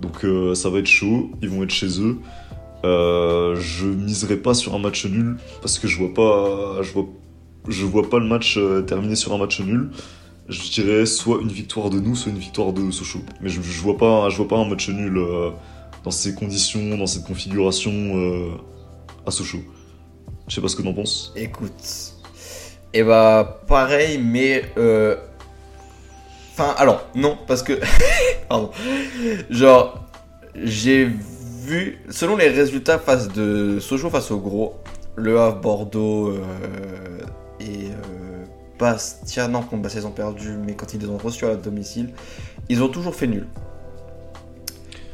Donc 0.00 0.24
euh, 0.24 0.54
ça 0.54 0.68
va 0.70 0.78
être 0.78 0.86
chaud, 0.86 1.30
ils 1.42 1.48
vont 1.48 1.62
être 1.62 1.70
chez 1.70 2.00
eux. 2.00 2.18
Je 2.84 3.86
miserai 3.86 4.36
pas 4.36 4.54
sur 4.54 4.74
un 4.74 4.78
match 4.78 5.06
nul 5.06 5.36
parce 5.60 5.78
que 5.78 5.86
je 5.86 5.98
vois 5.98 6.12
pas, 6.12 6.82
je 6.82 6.92
vois, 6.92 7.06
je 7.68 7.84
vois 7.84 8.08
pas 8.08 8.18
le 8.18 8.26
match 8.26 8.58
terminer 8.86 9.14
sur 9.14 9.32
un 9.32 9.38
match 9.38 9.60
nul. 9.60 9.90
Je 10.48 10.70
dirais 10.70 11.06
soit 11.06 11.40
une 11.40 11.48
victoire 11.48 11.88
de 11.90 12.00
nous, 12.00 12.16
soit 12.16 12.32
une 12.32 12.38
victoire 12.38 12.72
de 12.72 12.90
Sochaux. 12.90 13.20
Mais 13.40 13.48
je, 13.48 13.62
je 13.62 13.80
vois 13.80 13.96
pas, 13.96 14.28
je 14.28 14.36
vois 14.36 14.48
pas 14.48 14.58
un 14.58 14.68
match 14.68 14.88
nul. 14.88 15.20
dans 16.02 16.10
ces 16.10 16.34
conditions, 16.34 16.98
dans 16.98 17.06
cette 17.06 17.24
configuration 17.24 17.92
à 19.24 19.30
Sochaux. 19.30 19.62
Je 20.48 20.56
sais 20.56 20.60
pas 20.60 20.66
ce 20.66 20.74
que 20.74 20.82
t'en 20.82 20.92
penses. 20.92 21.32
Écoute. 21.36 22.14
Et 22.92 23.04
bah, 23.04 23.62
pareil, 23.68 24.18
mais. 24.18 24.64
Enfin, 26.52 26.74
alors, 26.76 27.06
non, 27.14 27.38
parce 27.46 27.62
que. 27.62 27.80
Pardon. 28.48 28.70
Genre, 29.48 30.04
j'ai 30.54 31.06
vu. 31.06 31.98
Selon 32.10 32.36
les 32.36 32.48
résultats 32.48 32.98
face 32.98 33.28
de 33.28 33.78
Sochaux 33.80 34.10
face 34.10 34.30
au 34.30 34.38
gros, 34.38 34.74
Le 35.16 35.40
Havre, 35.40 35.60
Bordeaux 35.60 36.28
euh, 36.28 36.40
et 37.58 37.86
euh, 37.86 38.44
Bastia, 38.78 39.48
non, 39.48 39.62
contre 39.62 39.96
ils 39.96 40.06
ont 40.06 40.10
perdu, 40.10 40.50
mais 40.62 40.74
quand 40.74 40.92
ils 40.92 41.00
les 41.00 41.08
ont 41.08 41.16
reçus 41.16 41.46
à 41.46 41.56
domicile, 41.56 42.10
ils 42.68 42.82
ont 42.82 42.88
toujours 42.88 43.14
fait 43.14 43.28
nul. 43.28 43.46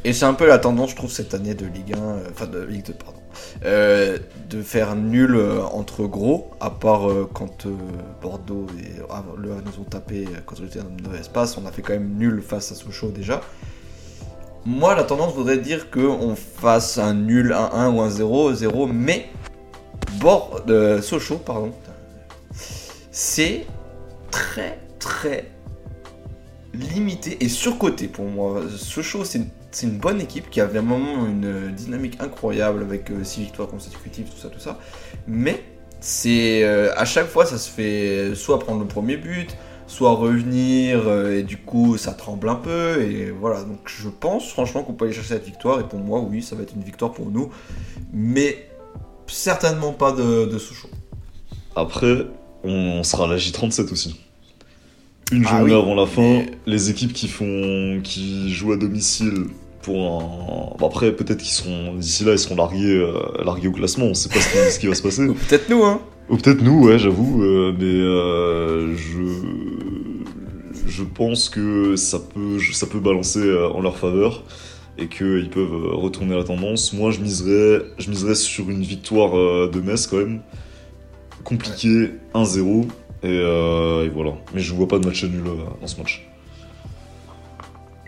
Et 0.05 0.13
c'est 0.13 0.25
un 0.25 0.35
peu 0.35 0.47
la 0.47 0.59
tendance, 0.59 0.91
je 0.91 0.97
trouve, 0.97 1.11
cette 1.11 1.35
année 1.35 1.55
de 1.55 1.67
Ligue 1.67 1.95
1, 1.95 1.99
euh, 1.99 2.29
enfin 2.33 2.47
de 2.47 2.63
Ligue 2.63 2.87
2, 2.87 2.93
pardon, 2.95 3.21
euh, 3.65 4.19
de 4.49 4.63
faire 4.63 4.97
nul 4.97 5.39
entre 5.71 6.07
gros, 6.07 6.51
à 6.59 6.71
part 6.71 7.09
quand 7.33 7.69
Bordeaux 8.23 8.67
Havre- 9.19 9.37
Le 9.37 9.49
nous 9.51 9.81
ont 9.81 9.85
tapé 9.89 10.27
euh, 10.27 10.39
quand 10.47 10.57
on 10.61 10.67
était 10.67 10.79
dans 10.81 10.91
notre 11.03 11.19
espace, 11.19 11.57
on 11.59 11.67
a 11.67 11.73
fait 11.73 11.83
quand 11.83 11.93
même 11.95 12.15
nul 12.17 12.43
face 12.43 12.73
à 12.73 12.75
Sochaux 12.75 13.11
déjà. 13.11 13.41
Moi, 14.65 14.95
la 14.95 15.05
tendance 15.05 15.35
voudrait 15.35 15.59
dire 15.59 15.91
qu'on 15.91 16.35
fasse 16.37 16.99
un 16.99 17.15
nul, 17.15 17.53
un 17.53 17.71
1 17.73 17.91
ou 17.95 18.01
un 18.03 18.11
0, 18.11 18.55
0, 18.55 18.87
mais 18.87 19.27
Bord, 20.21 20.63
euh, 20.69 21.01
Sochaux, 21.01 21.37
pardon, 21.39 21.73
c'est 23.11 23.67
très 24.31 24.79
très 24.99 25.51
limité 26.75 27.43
et 27.43 27.49
surcoté 27.49 28.09
pour 28.09 28.27
moi. 28.27 28.63
Sochaux, 28.77 29.25
c'est 29.25 29.39
une, 29.39 29.49
une 29.91 29.99
bonne 29.99 30.21
équipe 30.21 30.51
qui 30.51 30.61
a 30.61 30.67
vraiment 30.67 31.27
une 31.27 31.73
dynamique 31.73 32.19
incroyable 32.21 32.83
avec 32.83 33.11
6 33.23 33.41
victoires 33.43 33.69
consécutives, 33.69 34.29
tout 34.29 34.37
ça, 34.39 34.49
tout 34.49 34.61
ça. 34.61 34.79
Mais 35.27 35.63
c'est 36.01 36.63
euh, 36.65 36.93
à 36.97 37.05
chaque 37.05 37.29
fois, 37.29 37.45
ça 37.47 37.59
se 37.59 37.69
fait 37.71 38.35
soit 38.35 38.59
prendre 38.59 38.81
le 38.81 38.87
premier 38.87 39.17
but, 39.17 39.57
soit 39.87 40.13
revenir 40.13 41.03
euh, 41.07 41.39
et 41.39 41.43
du 41.43 41.57
coup, 41.57 41.97
ça 41.97 42.13
tremble 42.13 42.49
un 42.49 42.55
peu. 42.57 43.03
Et 43.03 43.31
voilà, 43.31 43.63
donc 43.65 43.81
je 43.87 44.09
pense 44.09 44.49
franchement 44.51 44.83
qu'on 44.83 44.93
peut 44.93 45.07
aller 45.07 45.15
chercher 45.15 45.35
cette 45.35 45.45
victoire. 45.47 45.81
Et 45.81 45.85
pour 45.85 45.99
moi, 45.99 46.21
oui, 46.21 46.43
ça 46.43 46.55
va 46.57 46.63
être 46.63 46.75
une 46.75 46.83
victoire 46.85 47.13
pour 47.13 47.31
nous. 47.31 47.51
Mais 48.13 48.69
certainement 49.27 49.93
pas 49.93 50.13
de, 50.13 50.47
de 50.47 50.59
Sochaux. 50.59 50.91
Après, 51.77 52.27
on 52.65 53.03
sera 53.03 53.25
à 53.25 53.29
la 53.29 53.37
J37 53.37 53.93
aussi. 53.93 54.21
Une 55.31 55.45
Ah 55.47 55.51
journée 55.59 55.75
oui, 55.75 55.79
avant 55.81 55.95
la 55.95 56.07
fin, 56.07 56.23
mais- 56.23 56.51
les 56.67 56.91
équipes 56.91 57.13
qui 57.13 57.29
font, 57.29 58.01
qui 58.03 58.53
jouent 58.53 58.73
à 58.73 58.77
domicile 58.77 59.45
pour 59.89 59.97
un. 59.97 60.77
Bon, 60.79 60.87
après, 60.87 61.13
peut-être 61.13 61.39
qu'ils 61.39 61.53
seront 61.53 61.95
d'ici 61.95 62.25
là, 62.25 62.33
ils 62.33 62.39
seront 62.39 62.57
largués, 62.57 62.95
euh, 62.95 63.43
largués 63.43 63.69
au 63.69 63.73
classement. 63.73 64.07
On 64.07 64.15
sait 64.15 64.29
pas 64.29 64.41
ce 64.41 64.49
qui, 64.49 64.73
ce 64.73 64.79
qui 64.79 64.87
va 64.87 64.95
se 64.95 65.03
passer. 65.03 65.23
Ou 65.27 65.35
peut-être 65.35 65.69
nous, 65.71 65.83
hein. 65.83 66.01
Ou 66.29 66.37
peut-être 66.37 66.63
nous, 66.63 66.85
ouais, 66.85 66.99
j'avoue, 66.99 67.43
euh, 67.43 67.73
mais 67.79 67.85
euh, 67.85 68.95
je 68.95 69.19
je 70.87 71.05
pense 71.05 71.49
que 71.49 71.97
ça 71.97 72.19
peut 72.19 72.59
ça 72.73 72.87
peut 72.87 72.99
balancer 72.99 73.41
en 73.75 73.81
leur 73.81 73.97
faveur 73.97 74.43
et 74.99 75.07
qu'ils 75.07 75.49
peuvent 75.49 75.95
retourner 75.95 76.37
la 76.37 76.45
tendance. 76.45 76.93
Moi, 76.93 77.11
je 77.13 77.21
miserais 77.21 77.83
je 77.99 78.11
miserais 78.11 78.35
sur 78.35 78.69
une 78.69 78.83
victoire 78.83 79.33
de 79.69 79.81
Metz 79.81 80.07
quand 80.07 80.17
même, 80.17 80.41
compliqué 81.45 82.11
1-0 82.35 82.87
et, 83.23 83.29
et 83.29 84.09
voilà. 84.09 84.33
Mais 84.55 84.61
je 84.61 84.75
vois 84.75 84.89
pas 84.89 84.99
de 84.99 85.07
match 85.07 85.25
nul 85.25 85.45
dans 85.81 85.87
ce 85.87 85.99
match. 85.99 86.29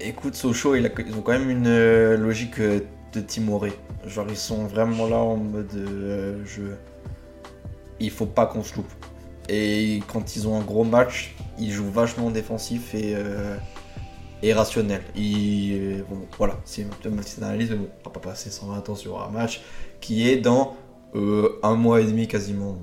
Écoute, 0.02 0.34
Sochaux, 0.34 0.76
ils 0.76 0.86
ont 0.86 1.20
quand 1.20 1.32
même 1.32 1.50
une 1.50 1.66
euh, 1.66 2.16
logique 2.16 2.58
euh, 2.60 2.80
de 3.12 3.20
timoré. 3.20 3.72
Genre, 4.06 4.26
ils 4.30 4.36
sont 4.36 4.64
vraiment 4.66 5.06
là 5.06 5.18
en 5.18 5.36
mode 5.36 5.74
euh, 5.74 6.42
je... 6.46 6.62
Il 7.98 8.10
faut 8.10 8.26
pas 8.26 8.46
qu'on 8.46 8.62
se 8.62 8.76
loupe. 8.76 8.90
Et 9.48 10.00
quand 10.10 10.36
ils 10.36 10.48
ont 10.48 10.58
un 10.58 10.62
gros 10.62 10.84
match, 10.84 11.34
ils 11.58 11.70
jouent 11.70 11.90
vachement 11.90 12.30
défensif 12.30 12.94
et, 12.94 13.14
euh, 13.14 13.56
et 14.42 14.54
rationnel. 14.54 15.02
Ils, 15.16 16.02
bon, 16.08 16.20
voilà, 16.38 16.56
c'est 16.64 16.82
une 16.82 16.88
petite 16.88 17.42
analyse, 17.42 17.70
mais 17.70 17.76
bon, 17.76 17.88
on 18.00 18.08
va 18.08 18.10
pas 18.12 18.20
passer 18.20 18.50
120 18.50 18.88
ans 18.88 18.94
sur 18.94 19.20
un 19.22 19.28
match 19.28 19.60
qui 20.00 20.28
est 20.28 20.38
dans 20.38 20.76
euh, 21.14 21.58
un 21.62 21.74
mois 21.74 22.00
et 22.00 22.04
demi 22.04 22.26
quasiment. 22.26 22.78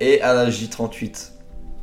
Et 0.00 0.20
à 0.22 0.32
la 0.32 0.50
J38, 0.50 1.32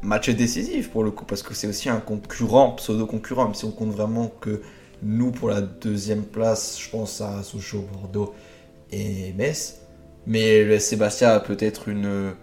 match 0.05 0.29
décisif 0.29 0.91
pour 0.91 1.03
le 1.03 1.11
coup, 1.11 1.25
parce 1.25 1.43
que 1.43 1.53
c'est 1.53 1.67
aussi 1.67 1.89
un 1.89 1.99
concurrent, 1.99 2.71
pseudo-concurrent, 2.73 3.45
même 3.45 3.53
si 3.55 3.65
on 3.65 3.71
compte 3.71 3.91
vraiment 3.91 4.29
que 4.41 4.61
nous, 5.03 5.31
pour 5.31 5.49
la 5.49 5.61
deuxième 5.61 6.23
place, 6.23 6.79
je 6.81 6.89
pense 6.89 7.21
à 7.21 7.43
Sochaux, 7.43 7.85
Bordeaux 7.93 8.33
et 8.91 9.33
Metz. 9.33 9.81
Mais 10.27 10.63
le 10.63 10.79
Sébastien 10.79 11.29
a 11.29 11.39
peut-être 11.39 11.89
une, 11.89 12.33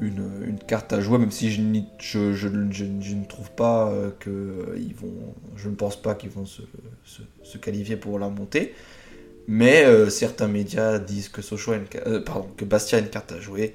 une, 0.00 0.58
carte 0.66 0.92
à 0.92 1.00
jouer, 1.00 1.18
même 1.18 1.30
si 1.30 1.50
je, 1.50 1.62
je, 1.98 2.32
je- 2.34 2.48
je- 2.70 3.14
ne 3.14 3.24
trouve 3.24 3.50
pas 3.52 3.90
euh, 3.90 4.10
que 4.18 4.74
ils 4.78 4.94
vont. 4.94 5.34
Je 5.56 5.68
ne 5.68 5.74
pense 5.74 5.96
pas 6.00 6.14
qu'ils 6.14 6.30
vont 6.30 6.46
se, 6.46 6.62
se- 7.04 7.58
qualifier 7.58 7.96
pour 7.96 8.18
la 8.18 8.28
montée. 8.28 8.74
Mais 9.46 9.84
euh, 9.84 10.10
certains 10.10 10.48
médias 10.48 10.98
disent 10.98 11.28
que 11.28 11.42
Sochaux 11.42 11.72
a 11.72 11.76
une, 11.76 11.86
euh, 12.06 12.20
pardon, 12.22 12.48
que 12.56 12.64
Bastia 12.64 12.98
a 12.98 13.00
une 13.00 13.08
carte 13.08 13.32
à 13.32 13.40
jouer. 13.40 13.74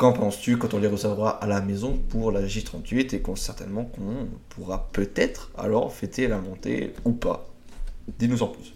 Qu'en 0.00 0.12
penses-tu 0.12 0.56
quand 0.56 0.72
on 0.72 0.78
les 0.78 0.88
recevra 0.88 1.28
à 1.28 1.46
la 1.46 1.60
maison 1.60 2.00
pour 2.08 2.32
la 2.32 2.46
J38 2.46 3.14
et 3.14 3.20
qu'on 3.20 3.36
certainement 3.36 3.84
qu'on 3.84 4.28
pourra 4.48 4.88
peut-être 4.94 5.50
alors 5.58 5.92
fêter 5.92 6.26
la 6.26 6.38
montée 6.38 6.94
ou 7.04 7.12
pas? 7.12 7.46
Dis-nous 8.18 8.42
en 8.42 8.46
plus. 8.46 8.72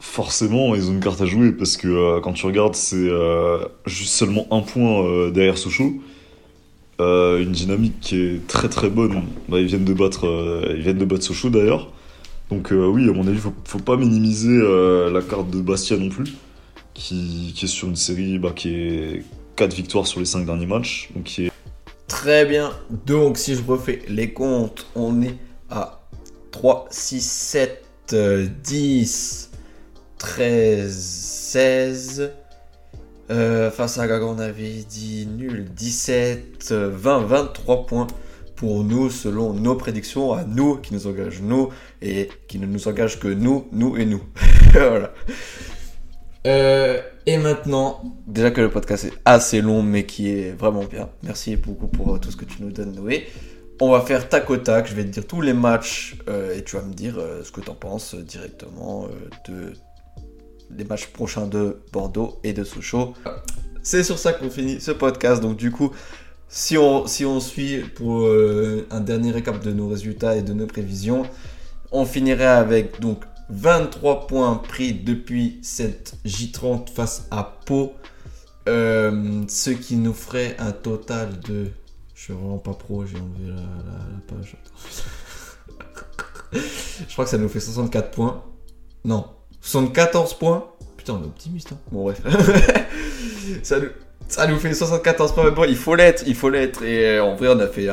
Forcément, 0.00 0.74
ils 0.74 0.90
ont 0.90 0.92
une 0.92 1.00
carte 1.00 1.22
à 1.22 1.24
jouer 1.24 1.52
parce 1.52 1.78
que 1.78 1.88
euh, 1.88 2.20
quand 2.20 2.34
tu 2.34 2.44
regardes, 2.44 2.74
c'est 2.74 3.08
euh, 3.08 3.64
juste 3.86 4.12
seulement 4.12 4.46
un 4.50 4.60
point 4.60 5.02
euh, 5.02 5.30
derrière 5.30 5.56
Sochaux. 5.56 5.94
Une 6.98 7.52
dynamique 7.52 7.98
qui 8.02 8.16
est 8.20 8.46
très 8.46 8.68
très 8.68 8.90
bonne. 8.90 9.22
Bah, 9.48 9.60
ils 9.60 9.66
viennent 9.66 9.86
de 9.86 9.94
battre, 9.94 10.26
ils 10.76 10.82
viennent 10.82 10.98
de 10.98 11.06
battre 11.06 11.24
Sochaux 11.24 11.48
d'ailleurs. 11.48 11.90
Donc 12.50 12.68
oui, 12.70 13.08
à 13.08 13.12
mon 13.14 13.26
avis, 13.26 13.38
faut, 13.38 13.54
faut 13.64 13.78
pas 13.78 13.96
minimiser 13.96 14.58
la 15.10 15.22
carte 15.22 15.48
de 15.48 15.62
Bastia 15.62 15.96
non 15.96 16.10
plus, 16.10 16.34
qui, 16.92 17.54
qui 17.56 17.64
est 17.64 17.68
sur 17.68 17.88
une 17.88 17.96
série 17.96 18.38
bah, 18.38 18.52
qui 18.54 18.74
est 18.74 19.24
4 19.60 19.74
victoires 19.74 20.06
sur 20.06 20.20
les 20.20 20.26
5 20.26 20.46
derniers 20.46 20.64
matchs, 20.64 21.10
donc 21.14 21.38
est 21.38 21.52
Très 22.08 22.46
bien. 22.46 22.72
Donc, 23.04 23.36
si 23.36 23.54
je 23.54 23.62
refais 23.62 24.00
les 24.08 24.32
comptes, 24.32 24.86
on 24.94 25.20
est 25.20 25.36
à 25.68 26.00
3, 26.50 26.86
6, 26.90 27.20
7, 27.20 27.84
euh, 28.14 28.46
10, 28.64 29.50
13, 30.16 30.96
16. 30.96 32.32
Euh, 33.30 33.70
face 33.70 33.98
à 33.98 34.08
Gaga, 34.08 34.24
on 34.24 34.38
avait 34.38 34.82
dit 34.88 35.28
nul. 35.30 35.66
17, 35.76 36.68
euh, 36.70 36.90
20, 36.90 37.18
23 37.26 37.84
points 37.84 38.06
pour 38.56 38.82
nous, 38.82 39.10
selon 39.10 39.52
nos 39.52 39.74
prédictions, 39.74 40.32
à 40.32 40.44
nous, 40.44 40.76
qui 40.76 40.94
nous 40.94 41.06
engagent 41.06 41.42
nous, 41.42 41.68
et 42.00 42.30
qui 42.48 42.58
ne 42.58 42.64
nous 42.64 42.88
engagent 42.88 43.20
que 43.20 43.28
nous, 43.28 43.68
nous 43.72 43.98
et 43.98 44.06
nous. 44.06 44.22
voilà. 44.72 45.12
Euh, 46.46 47.00
et 47.26 47.36
maintenant, 47.36 48.02
déjà 48.26 48.50
que 48.50 48.60
le 48.60 48.70
podcast 48.70 49.04
est 49.04 49.12
assez 49.24 49.60
long, 49.60 49.82
mais 49.82 50.06
qui 50.06 50.30
est 50.30 50.52
vraiment 50.52 50.84
bien. 50.84 51.08
Merci 51.22 51.56
beaucoup 51.56 51.86
pour 51.86 52.14
euh, 52.14 52.18
tout 52.18 52.30
ce 52.30 52.36
que 52.36 52.44
tu 52.44 52.62
nous 52.62 52.70
donnes, 52.70 52.94
Noé. 52.94 53.28
On 53.80 53.90
va 53.90 54.00
faire 54.00 54.28
tac 54.28 54.48
au 54.50 54.56
tac. 54.56 54.86
Je 54.88 54.94
vais 54.94 55.04
te 55.04 55.08
dire 55.08 55.26
tous 55.26 55.40
les 55.40 55.52
matchs 55.52 56.16
euh, 56.28 56.56
et 56.56 56.64
tu 56.64 56.76
vas 56.76 56.82
me 56.82 56.92
dire 56.92 57.18
ce 57.42 57.50
que 57.50 57.60
tu 57.60 57.70
en 57.70 57.74
penses 57.74 58.14
directement 58.14 59.08
de 59.48 59.72
des 60.70 60.84
matchs 60.84 61.06
prochains 61.06 61.46
de 61.46 61.80
Bordeaux 61.92 62.38
et 62.44 62.52
de 62.52 62.62
Sochaux. 62.62 63.14
C'est 63.82 64.04
sur 64.04 64.18
ça 64.18 64.32
qu'on 64.32 64.50
finit 64.50 64.80
ce 64.80 64.92
podcast. 64.92 65.42
Donc 65.42 65.56
du 65.56 65.72
coup, 65.72 65.90
si 66.48 66.78
on, 66.78 67.06
si 67.06 67.24
on 67.24 67.40
suit 67.40 67.78
pour 67.78 68.28
un 68.90 69.00
dernier 69.00 69.32
récap 69.32 69.64
de 69.64 69.72
nos 69.72 69.88
résultats 69.88 70.36
et 70.36 70.42
de 70.42 70.52
nos 70.52 70.66
prévisions, 70.66 71.24
on 71.90 72.04
finirait 72.04 72.44
avec 72.44 73.00
donc 73.00 73.24
23 73.50 74.26
points 74.26 74.56
pris 74.56 74.92
depuis 74.92 75.58
cette 75.62 76.14
J30 76.24 76.88
face 76.92 77.26
à 77.30 77.58
Pau. 77.66 77.94
Euh, 78.68 79.42
ce 79.48 79.70
qui 79.70 79.96
nous 79.96 80.14
ferait 80.14 80.56
un 80.58 80.72
total 80.72 81.40
de... 81.40 81.66
Je 82.14 82.22
suis 82.22 82.32
vraiment 82.32 82.58
pas 82.58 82.74
pro, 82.74 83.04
j'ai 83.06 83.16
enlevé 83.16 83.48
la, 83.48 84.34
page. 84.34 84.56
Je 87.08 87.12
crois 87.12 87.24
que 87.24 87.30
ça 87.30 87.38
nous 87.38 87.48
fait 87.48 87.60
64 87.60 88.10
points. 88.10 88.44
Non, 89.04 89.26
74 89.62 90.34
points. 90.34 90.70
Putain, 90.96 91.14
on 91.14 91.22
est 91.22 91.26
optimiste. 91.26 91.72
Hein. 91.72 91.78
Bon, 91.90 92.04
bref. 92.04 92.20
ça, 93.62 94.46
nous, 94.46 94.58
fait 94.58 94.74
74 94.74 95.32
points. 95.32 95.44
Mais 95.44 95.50
bon, 95.50 95.64
il 95.64 95.76
faut 95.76 95.94
l'être, 95.94 96.24
il 96.26 96.34
faut 96.34 96.50
l'être. 96.50 96.82
Et 96.82 97.16
euh, 97.16 97.24
en 97.24 97.36
vrai, 97.36 97.48
on 97.48 97.58
a 97.58 97.66
fait 97.66 97.88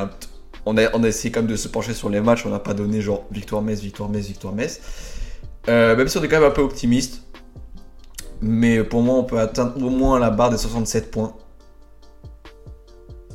On 0.66 0.78
a, 0.78 0.94
on 0.94 1.04
a 1.04 1.08
essayé 1.08 1.32
quand 1.32 1.42
même 1.42 1.50
de 1.50 1.56
se 1.56 1.70
pencher 1.70 1.94
sur 1.94 2.10
les 2.10 2.20
matchs. 2.20 2.46
On 2.46 2.50
n'a 2.50 2.60
pas 2.60 2.74
donné 2.74 3.00
genre 3.00 3.26
victoire 3.32 3.62
Metz, 3.62 3.80
victoire 3.80 4.10
Metz, 4.10 4.28
victoire 4.28 4.54
Metz. 4.54 4.82
Euh, 5.70 5.96
même 5.96 6.08
si 6.08 6.18
on 6.18 6.24
est 6.24 6.28
quand 6.28 6.40
même 6.40 6.50
un 6.50 6.54
peu 6.54 6.62
optimiste. 6.62 7.24
Mais 8.42 8.84
pour 8.84 9.02
moi, 9.02 9.16
on 9.16 9.24
peut 9.24 9.40
atteindre 9.40 9.84
au 9.84 9.90
moins 9.90 10.20
la 10.20 10.30
barre 10.30 10.52
des 10.52 10.58
67 10.58 11.12
points. 11.12 11.36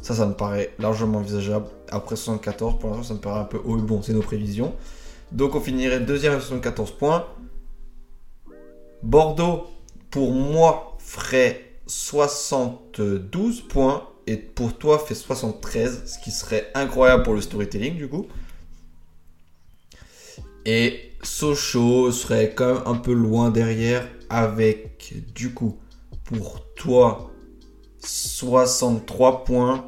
Ça, 0.01 0.14
ça 0.14 0.27
me 0.27 0.35
paraît 0.35 0.75
largement 0.79 1.18
envisageable. 1.18 1.66
Après 1.90 2.16
74, 2.16 2.79
pour 2.79 2.90
l'instant, 2.90 3.05
ça 3.05 3.14
me 3.14 3.18
paraît 3.21 3.40
un 3.40 3.45
peu 3.45 3.61
haut. 3.64 3.77
Bon, 3.77 4.03
c'est 4.03 4.12
nos 4.12 4.23
prévisions. 4.23 4.75
Donc, 5.31 5.55
on 5.55 5.61
finirait 5.61 6.01
deuxième 6.01 6.33
avec 6.33 6.42
74 6.42 6.92
points. 6.92 7.27
Bordeaux, 9.03 9.66
pour 10.11 10.33
moi, 10.33 10.97
ferait 10.99 11.61
72 11.87 13.62
points. 13.62 14.09
Et 14.27 14.37
pour 14.37 14.75
toi, 14.75 14.99
fait 14.99 15.14
73. 15.14 16.05
Ce 16.07 16.18
qui 16.18 16.31
serait 16.31 16.71
incroyable 16.75 17.25
pour 17.25 17.35
le 17.35 17.40
storytelling, 17.40 17.97
du 17.97 18.09
coup. 18.09 18.27
Et 20.64 21.12
Sochaux 21.22 22.12
serait 22.12 22.55
quand 22.55 22.75
même 22.75 22.83
un 22.87 22.94
peu 22.94 23.12
loin 23.12 23.51
derrière. 23.51 24.09
Avec, 24.31 25.14
du 25.35 25.53
coup, 25.53 25.79
pour 26.25 26.64
toi, 26.75 27.31
63 27.98 29.44
points. 29.44 29.85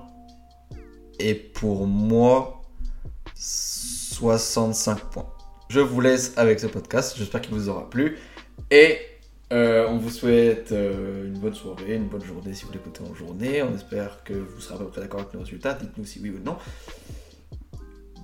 Et 1.18 1.34
pour 1.34 1.86
moi, 1.86 2.62
65 3.34 4.98
points. 5.10 5.26
Je 5.68 5.80
vous 5.80 6.00
laisse 6.00 6.32
avec 6.36 6.60
ce 6.60 6.66
podcast. 6.66 7.14
J'espère 7.16 7.40
qu'il 7.40 7.54
vous 7.54 7.68
aura 7.68 7.88
plu. 7.88 8.18
Et 8.70 8.98
euh, 9.52 9.86
on 9.88 9.98
vous 9.98 10.10
souhaite 10.10 10.72
euh, 10.72 11.26
une 11.26 11.38
bonne 11.38 11.54
soirée, 11.54 11.94
une 11.94 12.08
bonne 12.08 12.24
journée 12.24 12.54
si 12.54 12.64
vous 12.64 12.72
l'écoutez 12.72 13.02
en 13.02 13.14
journée. 13.14 13.62
On 13.62 13.74
espère 13.74 14.24
que 14.24 14.32
vous 14.32 14.60
serez 14.60 14.74
à 14.74 14.78
peu 14.78 14.86
près 14.86 15.00
d'accord 15.00 15.20
avec 15.20 15.34
nos 15.34 15.40
résultats. 15.40 15.74
Dites-nous 15.74 16.04
si 16.04 16.20
oui 16.20 16.30
ou 16.30 16.38
non. 16.44 16.56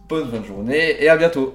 Bonne 0.09 0.31
fin 0.31 0.41
de 0.41 0.47
journée 0.47 1.03
et 1.03 1.09
à 1.09 1.17
bientôt. 1.17 1.55